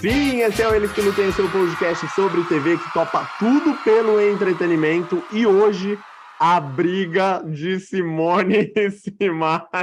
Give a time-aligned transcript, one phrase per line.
[0.00, 3.76] Sim, esse é o Eles que não tem seu podcast sobre TV que topa tudo
[3.82, 5.98] pelo entretenimento e hoje
[6.38, 9.80] a briga de Simone e Simara.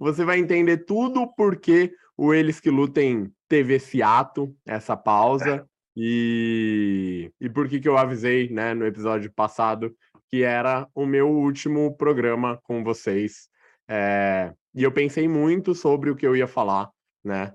[0.00, 3.32] Você vai entender tudo porque o Eles que Lutem
[3.76, 5.64] esse ato, essa pausa,
[5.96, 9.94] e, e por que, que eu avisei né, no episódio passado
[10.28, 13.48] que era o meu último programa com vocês.
[13.88, 16.90] É, e eu pensei muito sobre o que eu ia falar,
[17.24, 17.54] né?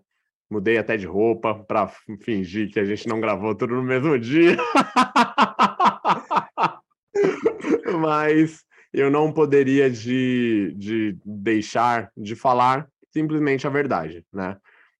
[0.53, 1.87] Mudei até de roupa para
[2.21, 4.55] fingir que a gente não gravou tudo no mesmo dia.
[7.99, 14.55] Mas eu não poderia de, de deixar de falar simplesmente a verdade, né?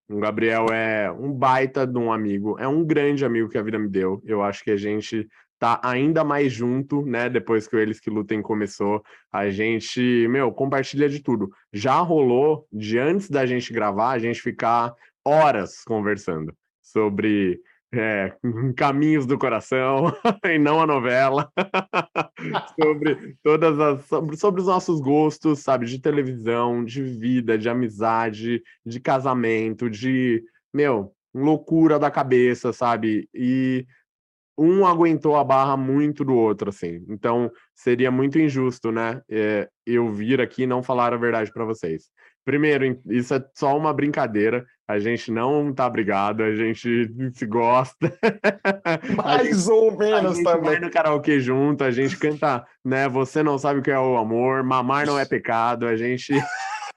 [0.09, 3.77] O Gabriel é um baita de um amigo, é um grande amigo que a vida
[3.77, 4.19] me deu.
[4.25, 5.27] Eu acho que a gente
[5.59, 7.29] tá ainda mais junto, né?
[7.29, 11.51] Depois que o Eles que Lutem começou, a gente, meu, compartilha de tudo.
[11.71, 14.93] Já rolou de antes da gente gravar, a gente ficar
[15.25, 17.59] horas conversando sobre
[17.93, 18.35] é,
[18.75, 20.13] caminhos do coração
[20.45, 21.51] e não a novela,
[22.81, 28.61] sobre todas as sobre, sobre, os nossos gostos, sabe, de televisão, de vida, de amizade,
[28.85, 30.43] de casamento, de
[30.73, 33.27] meu loucura da cabeça, sabe?
[33.33, 33.85] E
[34.57, 37.03] um aguentou a barra muito do outro, assim.
[37.09, 39.21] Então, seria muito injusto, né?
[39.29, 42.09] É, eu vir aqui e não falar a verdade para vocês.
[42.45, 44.65] Primeiro, isso é só uma brincadeira.
[44.87, 48.13] A gente não tá brigado, a gente se gosta.
[49.23, 50.71] Mais ou menos a gente também.
[50.71, 53.07] vai no karaokê junto, a gente canta, né?
[53.07, 56.33] Você não sabe o que é o amor, mamar não é pecado, a gente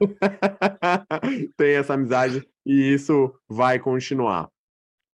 [1.56, 4.48] tem essa amizade e isso vai continuar.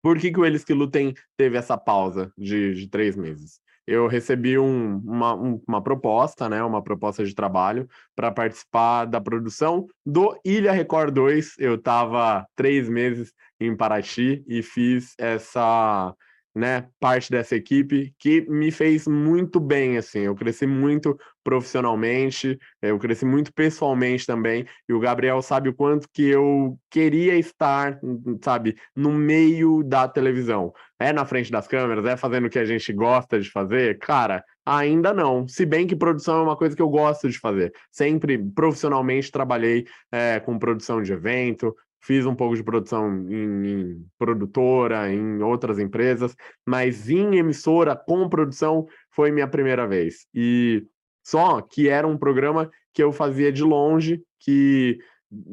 [0.03, 3.59] Por que, que o Eles que Lutem teve essa pausa de, de três meses?
[3.88, 9.21] Eu recebi um, uma, um, uma proposta, né, uma proposta de trabalho para participar da
[9.21, 11.55] produção do Ilha Record 2.
[11.57, 16.13] Eu estava três meses em Paraty e fiz essa
[16.58, 22.98] né, parte dessa equipe que me fez muito bem, assim, eu cresci muito profissionalmente, eu
[22.99, 27.99] cresci muito pessoalmente também, e o Gabriel sabe o quanto que eu queria estar,
[28.43, 30.73] sabe, no meio da televisão.
[30.99, 33.99] É na frente das câmeras, é fazendo o que a gente gosta de fazer?
[33.99, 35.48] Cara, ainda não.
[35.48, 37.71] Se bem que produção é uma coisa que eu gosto de fazer.
[37.92, 44.05] Sempre profissionalmente trabalhei é, com produção de evento, fiz um pouco de produção em, em,
[44.17, 46.35] produtora, em outras empresas,
[46.65, 50.27] mas em emissora com produção foi minha primeira vez.
[50.33, 50.86] E
[51.25, 54.99] só que era um programa que eu fazia de longe, que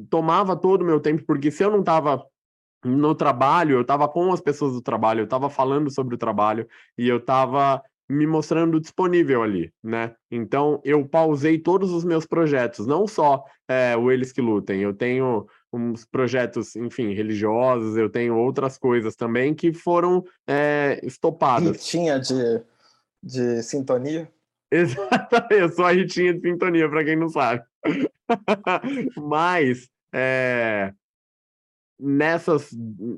[0.09, 2.25] tomava todo o meu tempo, porque se eu não estava
[2.84, 6.69] no trabalho, eu estava com as pessoas do trabalho, eu estava falando sobre o trabalho
[6.97, 10.15] e eu estava me mostrando disponível ali, né?
[10.31, 14.93] Então eu pausei todos os meus projetos, não só é, o Eles que Lutem, eu
[14.93, 21.77] tenho uns projetos, enfim, religiosos, eu tenho outras coisas também que foram é, estopadas.
[21.77, 22.62] Ritinha de,
[23.23, 24.31] de sintonia?
[24.71, 27.63] Exatamente, eu sou a Ritinha de sintonia, para quem não sabe.
[29.17, 30.93] Mas é,
[31.99, 32.71] nessas,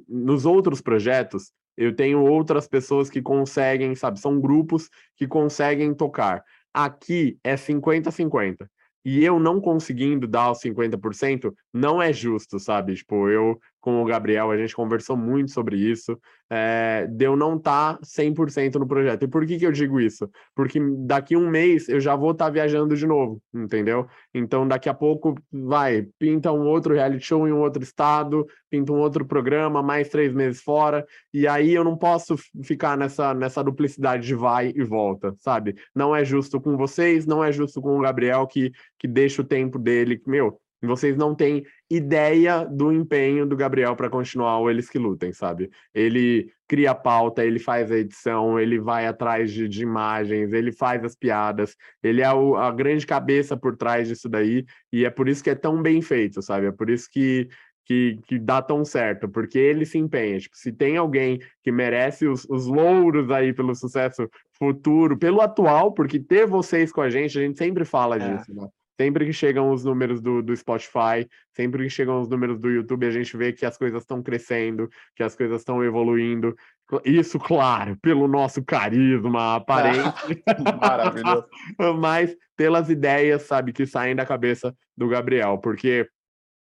[0.08, 6.42] nos outros projetos, eu tenho outras pessoas que conseguem, sabe, são grupos que conseguem tocar.
[6.72, 8.66] Aqui é 50-50
[9.06, 12.96] e eu não conseguindo dar os 50%, não é justo, sabe?
[12.96, 16.18] Tipo, eu com o Gabriel, a gente conversou muito sobre isso,
[16.50, 19.22] é, de eu não estar tá 100% no projeto.
[19.22, 20.28] E por que, que eu digo isso?
[20.56, 24.08] Porque daqui um mês eu já vou estar tá viajando de novo, entendeu?
[24.34, 28.92] Então, daqui a pouco, vai, pinta um outro reality show em um outro estado, pinta
[28.92, 33.62] um outro programa, mais três meses fora, e aí eu não posso ficar nessa, nessa
[33.62, 35.76] duplicidade de vai e volta, sabe?
[35.94, 39.44] Não é justo com vocês, não é justo com o Gabriel, que, que deixa o
[39.44, 44.88] tempo dele, meu, vocês não têm ideia do empenho do Gabriel para continuar o Eles
[44.88, 45.70] que Lutem, sabe?
[45.94, 50.72] Ele cria a pauta, ele faz a edição, ele vai atrás de, de imagens, ele
[50.72, 55.10] faz as piadas, ele é o, a grande cabeça por trás disso daí, e é
[55.10, 56.66] por isso que é tão bem feito, sabe?
[56.66, 57.48] É por isso que,
[57.84, 60.38] que, que dá tão certo, porque ele se empenha.
[60.38, 64.28] Tipo, se tem alguém que merece os, os louros aí pelo sucesso
[64.58, 68.18] futuro, pelo atual, porque ter vocês com a gente, a gente sempre fala é.
[68.18, 68.68] disso, né?
[68.98, 73.06] Sempre que chegam os números do, do Spotify, sempre que chegam os números do YouTube,
[73.06, 76.56] a gente vê que as coisas estão crescendo, que as coisas estão evoluindo.
[77.04, 80.42] Isso, claro, pelo nosso carisma aparente.
[80.80, 81.44] Maravilhoso.
[82.00, 85.58] Mas pelas ideias, sabe, que saem da cabeça do Gabriel.
[85.58, 86.08] Porque,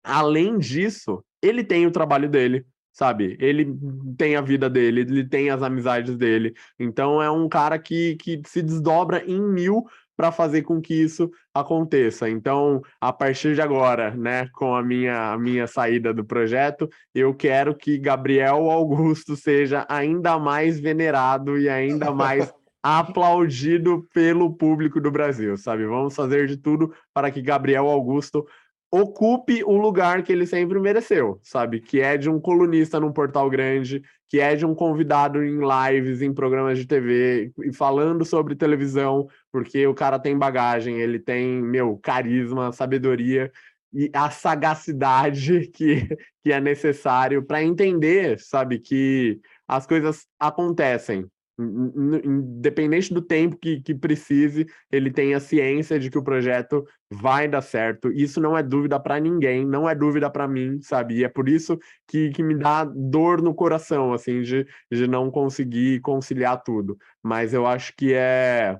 [0.04, 3.36] além disso, ele tem o trabalho dele, sabe?
[3.40, 3.74] Ele
[4.18, 6.52] tem a vida dele, ele tem as amizades dele.
[6.78, 9.86] Então é um cara que, que se desdobra em mil
[10.18, 12.28] para fazer com que isso aconteça.
[12.28, 17.32] Então, a partir de agora, né, com a minha, a minha saída do projeto, eu
[17.32, 25.08] quero que Gabriel Augusto seja ainda mais venerado e ainda mais aplaudido pelo público do
[25.08, 25.86] Brasil, sabe?
[25.86, 28.44] Vamos fazer de tudo para que Gabriel Augusto
[28.90, 31.80] ocupe o lugar que ele sempre mereceu, sabe?
[31.80, 36.22] Que é de um colunista num portal grande, que é de um convidado em lives,
[36.22, 41.62] em programas de TV, e falando sobre televisão, porque o cara tem bagagem, ele tem,
[41.62, 43.50] meu, carisma, sabedoria
[43.92, 46.06] e a sagacidade que,
[46.42, 51.26] que é necessário para entender, sabe, que as coisas acontecem,
[51.58, 57.48] independente do tempo que, que precise, ele tem a ciência de que o projeto vai
[57.48, 58.12] dar certo.
[58.12, 61.18] Isso não é dúvida para ninguém, não é dúvida para mim, sabe?
[61.18, 65.30] E é por isso que, que me dá dor no coração, assim, de, de não
[65.30, 66.96] conseguir conciliar tudo.
[67.22, 68.78] Mas eu acho que é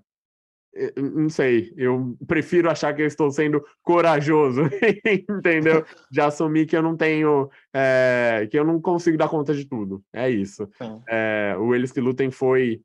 [0.96, 4.62] não sei, eu prefiro achar que eu estou sendo corajoso,
[5.28, 5.84] entendeu?
[6.10, 10.02] De assumir que eu não tenho, é, que eu não consigo dar conta de tudo.
[10.12, 10.68] É isso.
[11.08, 12.80] É, o Eles que Lutem foi,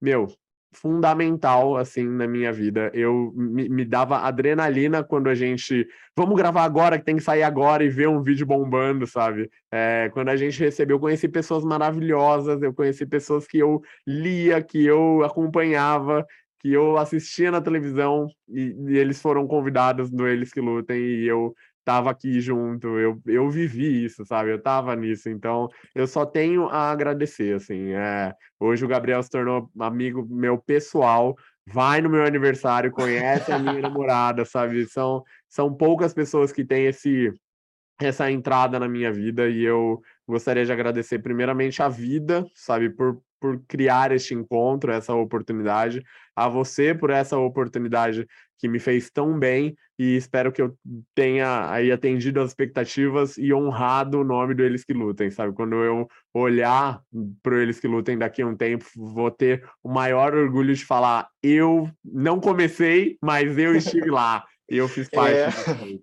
[0.00, 0.28] meu,
[0.72, 2.90] fundamental, assim, na minha vida.
[2.92, 5.86] Eu me, me, dava adrenalina quando a gente,
[6.16, 9.50] vamos gravar agora, que tem que sair agora e ver um vídeo bombando, sabe?
[9.72, 14.62] É, quando a gente recebeu, eu conheci pessoas maravilhosas, eu conheci pessoas que eu lia,
[14.62, 16.26] que eu acompanhava,
[16.60, 21.26] que eu assistia na televisão e, e, eles foram convidados no Eles que Lutem e
[21.26, 24.50] eu tava aqui junto, eu, eu vivi isso, sabe?
[24.50, 27.92] Eu tava nisso, então eu só tenho a agradecer, assim.
[27.92, 31.34] É, hoje o Gabriel se tornou amigo meu pessoal,
[31.66, 34.86] vai no meu aniversário, conhece a minha namorada, sabe?
[34.86, 37.32] São, são poucas pessoas que têm esse
[38.00, 43.20] essa entrada na minha vida e eu gostaria de agradecer primeiramente a vida, sabe, por
[43.40, 46.02] por criar este encontro, essa oportunidade,
[46.34, 48.26] a você por essa oportunidade
[48.58, 50.76] que me fez tão bem e espero que eu
[51.14, 55.54] tenha aí atendido as expectativas e honrado o nome do Eles que Lutem, sabe?
[55.54, 57.00] Quando eu olhar
[57.42, 61.28] para Eles que Lutem daqui a um tempo, vou ter o maior orgulho de falar,
[61.42, 65.46] eu não comecei, mas eu estive lá e eu fiz parte é...
[65.46, 66.00] disso também.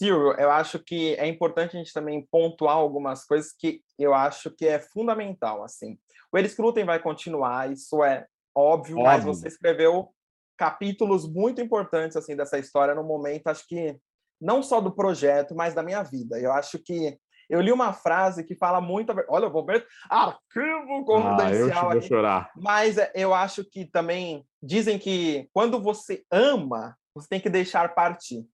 [0.00, 4.50] Silvio, eu acho que é importante a gente também pontuar algumas coisas que eu acho
[4.50, 5.98] que é fundamental, assim.
[6.32, 8.26] O Eles que Lutem vai continuar, isso é
[8.56, 10.08] óbvio, óbvio, mas você escreveu
[10.56, 13.94] capítulos muito importantes, assim, dessa história no momento, acho que
[14.40, 16.40] não só do projeto, mas da minha vida.
[16.40, 17.18] Eu acho que
[17.50, 19.12] eu li uma frase que fala muito.
[19.28, 21.90] Olha, eu vou ver arquivo confidencial.
[21.90, 22.50] Ah, eu chorar.
[22.56, 27.94] Mas é, eu acho que também dizem que quando você ama, você tem que deixar
[27.94, 28.46] partir.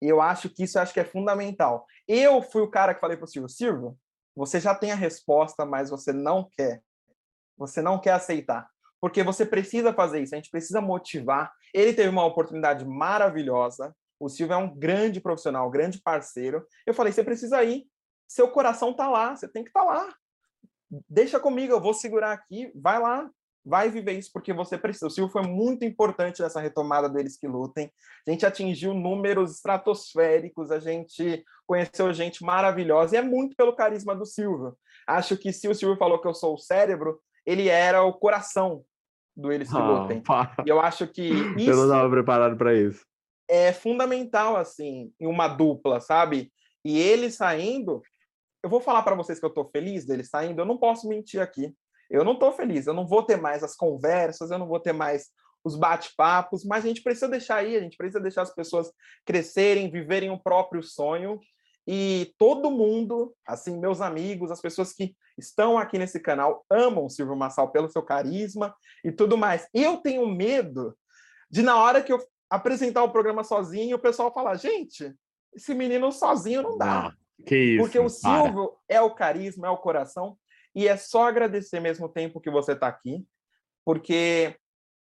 [0.00, 1.86] E eu acho que isso acho que é fundamental.
[2.08, 3.98] Eu fui o cara que falei para o Silvio, Silvio,
[4.34, 6.82] você já tem a resposta, mas você não quer.
[7.58, 8.68] Você não quer aceitar.
[9.00, 11.52] Porque você precisa fazer isso, a gente precisa motivar.
[11.74, 13.94] Ele teve uma oportunidade maravilhosa.
[14.18, 16.66] O Silvio é um grande profissional, um grande parceiro.
[16.86, 17.86] Eu falei, você precisa ir.
[18.28, 20.14] Seu coração tá lá, você tem que estar tá lá.
[21.08, 23.30] Deixa comigo, eu vou segurar aqui, vai lá
[23.64, 25.06] vai viver isso porque você precisa.
[25.06, 27.90] O Silvio foi muito importante nessa retomada deles que lutem.
[28.26, 34.14] A gente atingiu números estratosféricos, a gente conheceu gente maravilhosa e é muito pelo carisma
[34.14, 34.76] do Silvio.
[35.06, 38.82] Acho que se o Silvio falou que eu sou o cérebro, ele era o coração
[39.36, 40.22] do Eles que ah, Lutem.
[40.66, 41.70] e eu acho que isso...
[41.70, 43.04] Eu não estava preparado para isso.
[43.48, 46.52] É fundamental, assim, em uma dupla, sabe?
[46.84, 48.02] E ele saindo...
[48.62, 51.40] Eu vou falar para vocês que eu estou feliz dele saindo, eu não posso mentir
[51.40, 51.74] aqui
[52.10, 54.92] eu não estou feliz, eu não vou ter mais as conversas, eu não vou ter
[54.92, 55.28] mais
[55.64, 58.90] os bate-papos, mas a gente precisa deixar aí, a gente precisa deixar as pessoas
[59.24, 61.38] crescerem, viverem o próprio sonho.
[61.86, 67.10] E todo mundo, assim, meus amigos, as pessoas que estão aqui nesse canal, amam o
[67.10, 68.74] Silvio Massal pelo seu carisma
[69.04, 69.66] e tudo mais.
[69.72, 70.96] Eu tenho medo
[71.50, 75.14] de, na hora que eu apresentar o programa sozinho, o pessoal falar: gente,
[75.54, 77.08] esse menino sozinho não dá.
[77.08, 77.12] Ah,
[77.46, 78.96] que isso, Porque o Silvio para.
[78.96, 80.36] é o carisma, é o coração.
[80.74, 83.26] E é só agradecer mesmo o tempo que você está aqui,
[83.84, 84.56] porque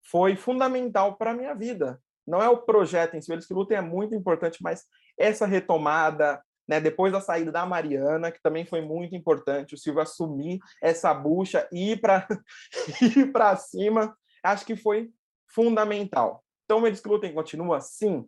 [0.10, 2.00] foi fundamental para a minha vida.
[2.26, 4.84] Não é o projeto em si, eles que lutem é muito importante, mas
[5.18, 10.02] essa retomada, né, depois da saída da Mariana, que também foi muito importante, o Silvio
[10.02, 12.28] assumir essa bucha e ir para
[13.02, 15.12] ir para cima, acho que foi
[15.48, 16.44] fundamental.
[16.66, 17.80] Então, eles que lutem continua?
[17.80, 18.28] Sim.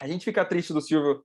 [0.00, 1.24] A gente fica triste do Silvio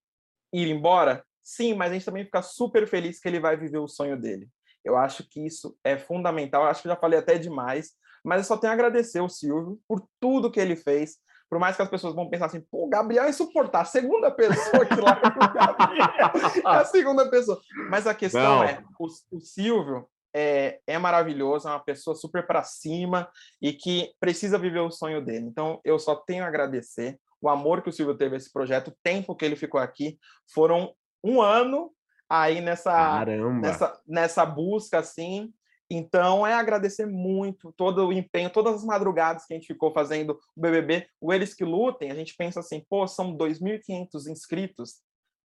[0.51, 1.25] ir embora?
[1.41, 4.49] Sim, mas a gente também fica super feliz que ele vai viver o sonho dele.
[4.83, 6.63] Eu acho que isso é fundamental.
[6.63, 7.91] Eu acho que já falei até demais,
[8.23, 11.17] mas eu só tenho a agradecer o Silvio por tudo que ele fez.
[11.49, 14.31] Por mais que as pessoas vão pensar assim, pô, o Gabriel é insuportável, a segunda
[14.31, 17.61] pessoa que lá é o Gabriel, é a segunda pessoa.
[17.89, 18.63] Mas a questão Não.
[18.63, 23.29] é, o, o Silvio, é, é maravilhoso, é uma pessoa super para cima
[23.61, 25.45] e que precisa viver o sonho dele.
[25.45, 28.87] Então, eu só tenho a agradecer o amor que o Silvio teve a esse projeto,
[28.87, 30.17] o tempo que ele ficou aqui.
[30.53, 31.91] Foram um ano
[32.33, 33.23] aí nessa,
[33.61, 35.53] nessa, nessa busca, assim.
[35.89, 40.39] Então, é agradecer muito todo o empenho, todas as madrugadas que a gente ficou fazendo
[40.55, 41.07] o BBB.
[41.21, 44.95] O Eles Que Lutem, a gente pensa assim, pô, são 2.500 inscritos,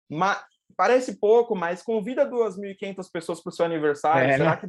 [0.09, 0.41] mas
[0.77, 4.37] parece pouco, mas convida 2.500 pessoas para o seu aniversário, é.
[4.37, 4.69] será que...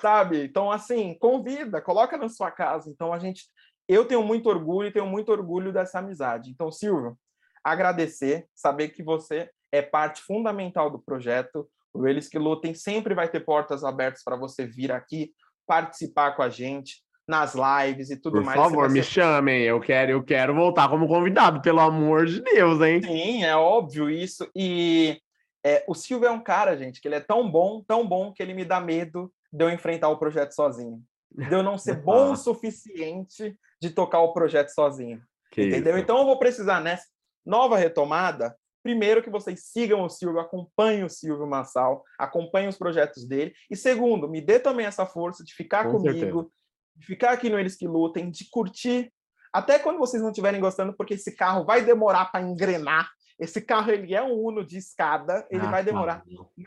[0.00, 0.44] Sabe?
[0.44, 2.90] Então, assim, convida, coloca na sua casa.
[2.90, 3.44] Então, a gente...
[3.88, 6.50] Eu tenho muito orgulho e tenho muito orgulho dessa amizade.
[6.50, 7.16] Então, Silvio,
[7.62, 11.68] agradecer, saber que você é parte fundamental do projeto.
[11.92, 15.32] O Eles que Lutem sempre vai ter portas abertas para você vir aqui
[15.66, 18.56] participar com a gente nas lives e tudo Por mais.
[18.56, 19.62] Por favor, me chamem.
[19.62, 23.02] Eu quero, eu quero voltar como convidado, pelo amor de Deus, hein?
[23.02, 24.48] Sim, é óbvio isso.
[24.54, 25.20] E
[25.64, 28.42] é, o Silvio é um cara, gente, que ele é tão bom, tão bom, que
[28.42, 31.02] ele me dá medo de eu enfrentar o projeto sozinho.
[31.32, 35.20] De eu não ser bom o suficiente de tocar o projeto sozinho.
[35.50, 35.94] Que entendeu?
[35.94, 36.04] Isso.
[36.04, 37.06] Então eu vou precisar, nessa
[37.44, 43.26] nova retomada, Primeiro, que vocês sigam o Silvio, acompanhem o Silvio Massal, acompanhem os projetos
[43.26, 43.52] dele.
[43.68, 46.46] E segundo, me dê também essa força de ficar Com comigo, certeza.
[46.94, 49.12] de ficar aqui no Eles Que Lutem, de curtir.
[49.52, 53.10] Até quando vocês não estiverem gostando, porque esse carro vai demorar para engrenar.
[53.40, 56.22] Esse carro ele é um Uno de escada, ele ah, vai demorar,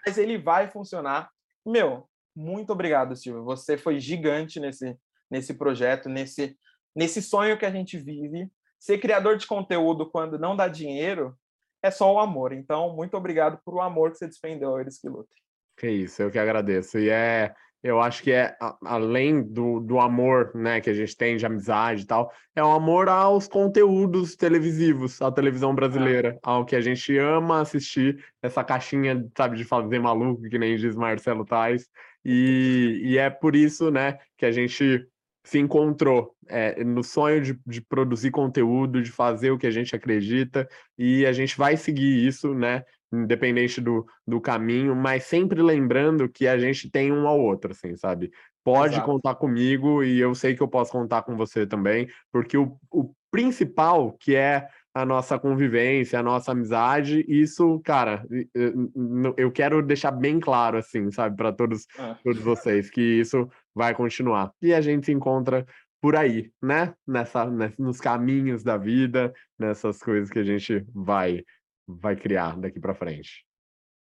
[0.05, 1.29] mas ele vai funcionar.
[1.65, 3.45] Meu, muito obrigado, Silvio.
[3.45, 4.93] Você foi gigante nesse,
[5.31, 6.57] nesse projeto, nesse,
[6.93, 8.51] nesse sonho que a gente vive.
[8.77, 11.33] Ser criador de conteúdo quando não dá dinheiro
[11.81, 12.51] é só o amor.
[12.51, 15.37] Então, muito obrigado por o amor que você despendeu a eles que lutem.
[15.77, 16.99] Que isso, eu que agradeço.
[16.99, 21.37] E é, eu acho que é além do, do amor, né, que a gente tem
[21.37, 26.39] de amizade e tal, é o amor aos conteúdos televisivos, à televisão brasileira, é.
[26.43, 30.95] ao que a gente ama assistir, essa caixinha, sabe, de fazer maluco, que nem diz
[30.95, 31.87] Marcelo Tais.
[32.25, 35.07] E, e é por isso, né, que a gente
[35.43, 39.95] se encontrou é, no sonho de, de, produzir conteúdo, de fazer o que a gente
[39.95, 40.67] acredita,
[40.97, 42.83] e a gente vai seguir isso, né?
[43.11, 47.95] Independente do, do caminho, mas sempre lembrando que a gente tem um ao outro, assim,
[47.95, 48.31] sabe?
[48.63, 49.05] Pode Exato.
[49.05, 53.11] contar comigo e eu sei que eu posso contar com você também, porque o, o
[53.31, 58.25] principal, que é a nossa convivência, a nossa amizade, isso, cara,
[59.37, 62.15] eu quero deixar bem claro, assim, sabe, para todos, é.
[62.23, 64.51] todos vocês, que isso vai continuar.
[64.61, 65.65] E a gente se encontra
[66.01, 66.93] por aí, né?
[67.07, 67.45] Nessa,
[67.77, 71.45] nos caminhos da vida, nessas coisas que a gente vai,
[71.87, 73.45] vai criar daqui para frente.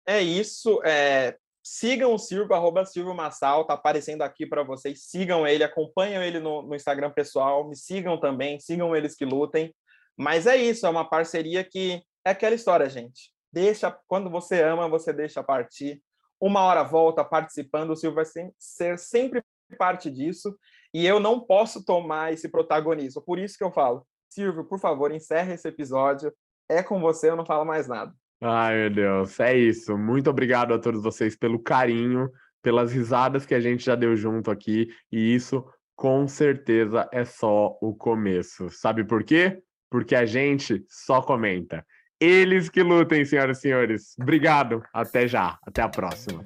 [0.05, 0.81] É isso.
[0.83, 1.37] É...
[1.63, 5.03] Sigam o Silvio, arroba Silvio Massal, tá aparecendo aqui para vocês.
[5.03, 9.73] Sigam ele, acompanham ele no, no Instagram pessoal, me sigam também, sigam eles que lutem.
[10.17, 13.31] Mas é isso, é uma parceria que é aquela história, gente.
[13.51, 16.01] Deixa, quando você ama, você deixa partir.
[16.41, 18.25] Uma hora volta participando, o Silvio vai
[18.57, 19.41] ser sempre
[19.77, 20.57] parte disso
[20.93, 23.21] e eu não posso tomar esse protagonismo.
[23.21, 26.33] Por isso que eu falo, Silvio, por favor, encerre esse episódio.
[26.69, 28.13] É com você, eu não falo mais nada.
[28.41, 29.97] Ai, meu Deus, é isso.
[29.97, 32.29] Muito obrigado a todos vocês pelo carinho,
[32.61, 34.87] pelas risadas que a gente já deu junto aqui.
[35.11, 38.69] E isso, com certeza, é só o começo.
[38.69, 39.61] Sabe por quê?
[39.89, 41.85] porque a gente só comenta.
[42.19, 44.15] Eles que lutem, senhoras e senhores.
[44.21, 44.83] Obrigado.
[44.93, 45.57] Até já.
[45.65, 46.43] Até a próxima.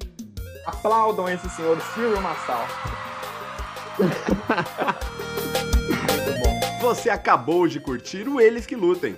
[0.65, 2.65] Aplaudam esse senhor Silvio Massal.
[6.81, 9.15] Você acabou de curtir o Eles que Lutem